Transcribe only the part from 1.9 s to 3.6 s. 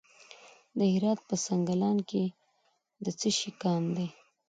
کې د څه شي